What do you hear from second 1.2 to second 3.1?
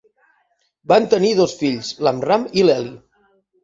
dos fills: l'Amram i l'Eli.